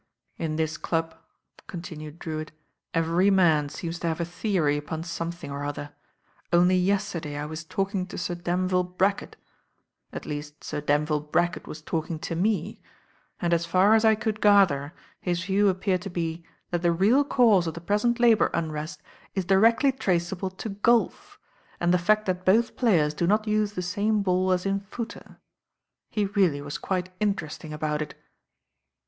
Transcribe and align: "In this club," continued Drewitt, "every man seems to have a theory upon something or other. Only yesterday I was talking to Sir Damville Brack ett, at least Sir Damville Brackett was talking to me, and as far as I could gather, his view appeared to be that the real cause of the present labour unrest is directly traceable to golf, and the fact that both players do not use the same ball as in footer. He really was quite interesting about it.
"In 0.39 0.55
this 0.55 0.77
club," 0.77 1.13
continued 1.67 2.17
Drewitt, 2.17 2.51
"every 2.91 3.29
man 3.29 3.69
seems 3.69 3.99
to 3.99 4.07
have 4.07 4.19
a 4.19 4.25
theory 4.25 4.75
upon 4.75 5.03
something 5.03 5.51
or 5.51 5.63
other. 5.63 5.93
Only 6.51 6.75
yesterday 6.75 7.37
I 7.37 7.45
was 7.45 7.63
talking 7.63 8.07
to 8.07 8.17
Sir 8.17 8.33
Damville 8.33 8.81
Brack 8.97 9.21
ett, 9.21 9.35
at 10.11 10.25
least 10.25 10.63
Sir 10.63 10.81
Damville 10.81 11.19
Brackett 11.31 11.67
was 11.67 11.83
talking 11.83 12.17
to 12.17 12.35
me, 12.35 12.81
and 13.39 13.53
as 13.53 13.67
far 13.67 13.93
as 13.93 14.03
I 14.03 14.15
could 14.15 14.41
gather, 14.41 14.95
his 15.19 15.43
view 15.45 15.69
appeared 15.69 16.01
to 16.01 16.09
be 16.09 16.43
that 16.71 16.81
the 16.81 16.91
real 16.91 17.23
cause 17.23 17.67
of 17.67 17.75
the 17.75 17.79
present 17.79 18.19
labour 18.19 18.49
unrest 18.55 19.03
is 19.35 19.45
directly 19.45 19.91
traceable 19.91 20.49
to 20.49 20.69
golf, 20.69 21.37
and 21.79 21.93
the 21.93 21.99
fact 21.99 22.25
that 22.25 22.43
both 22.43 22.75
players 22.75 23.13
do 23.13 23.27
not 23.27 23.47
use 23.47 23.73
the 23.73 23.83
same 23.83 24.23
ball 24.23 24.51
as 24.51 24.65
in 24.65 24.79
footer. 24.79 25.37
He 26.09 26.25
really 26.25 26.59
was 26.59 26.79
quite 26.79 27.13
interesting 27.19 27.71
about 27.71 28.01
it. 28.01 28.15